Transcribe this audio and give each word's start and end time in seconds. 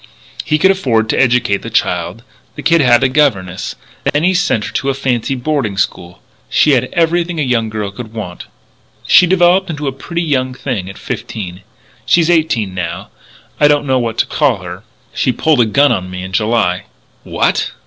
"He 0.43 0.57
could 0.57 0.71
afford 0.71 1.09
to 1.09 1.19
educate 1.21 1.57
the 1.61 1.69
child. 1.69 2.23
The 2.55 2.63
kid 2.63 2.81
had 2.81 3.03
a 3.03 3.07
governess. 3.07 3.75
Then 4.03 4.23
he 4.23 4.33
sent 4.33 4.65
her 4.65 4.71
to 4.73 4.89
a 4.89 4.95
fancy 4.95 5.35
boarding 5.35 5.77
school. 5.77 6.23
She 6.49 6.71
had 6.71 6.89
everything 6.91 7.39
a 7.39 7.43
young 7.43 7.69
girl 7.69 7.91
could 7.91 8.11
want. 8.11 8.47
"She 9.05 9.27
developed 9.27 9.69
into 9.69 9.87
a 9.87 9.91
pretty 9.91 10.23
young 10.23 10.55
thing 10.55 10.89
at 10.89 10.97
fifteen.... 10.97 11.61
She's 12.03 12.31
eighteen 12.31 12.73
now 12.73 13.09
and 13.59 13.65
I 13.65 13.67
don't 13.67 13.85
know 13.85 13.99
what 13.99 14.17
to 14.17 14.25
call 14.25 14.63
her. 14.63 14.81
She 15.13 15.31
pulled 15.31 15.61
a 15.61 15.67
gun 15.67 15.91
on 15.91 16.09
me 16.09 16.23
in 16.23 16.31
July." 16.31 16.85
"What!" 17.21 17.71